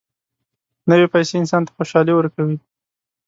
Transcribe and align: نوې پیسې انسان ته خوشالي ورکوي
نوې 0.89 1.07
پیسې 1.13 1.33
انسان 1.39 1.61
ته 1.65 1.71
خوشالي 1.75 2.13
ورکوي 2.15 2.57